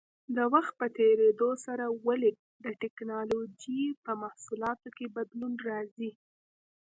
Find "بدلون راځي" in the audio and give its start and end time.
5.17-6.11